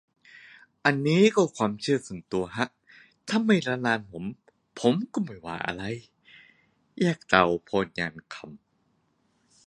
[0.85, 2.67] อันนี้ก็ความเชื่อส่วนตัวฮะ
[3.27, 4.23] ถ้าไม่มาระรานผม
[4.79, 5.83] ผมก็ไม่ว่าอะไร
[6.99, 8.59] แยกเตาโพนยางคำ